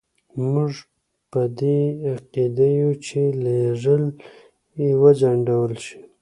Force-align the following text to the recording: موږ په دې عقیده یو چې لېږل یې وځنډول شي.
موږ 0.51 0.71
په 1.31 1.41
دې 1.59 1.79
عقیده 2.11 2.67
یو 2.79 2.91
چې 3.05 3.19
لېږل 3.43 4.03
یې 4.79 4.89
وځنډول 5.01 5.73
شي. 5.85 5.99